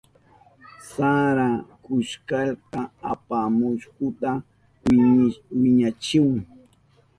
Sara 0.89 1.49
kustalka 1.83 2.81
apamuhukta 3.11 4.31
winsihun. 4.91 6.39